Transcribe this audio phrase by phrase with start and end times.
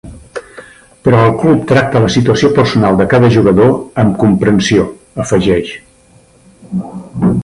[1.07, 4.87] “Però el club tracta la situació personal de cada jugador amb comprensió”,
[5.25, 5.75] afegeix.